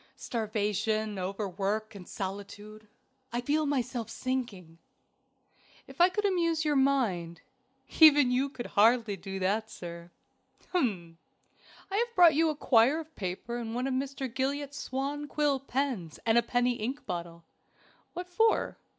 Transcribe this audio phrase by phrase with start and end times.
[0.15, 2.87] "Starvation, overwork, and solitude.
[3.31, 4.79] I feel myself sinking."
[5.85, 7.41] "If I could amuse your mind."
[7.99, 10.09] "Even you could hardly do that, sir."
[10.71, 11.19] "Hum!
[11.91, 14.27] I have brought you a quire of paper and one of Mr.
[14.33, 17.43] Gillott's swan quill pens and a penny ink bottle."
[18.15, 18.79] "What for?"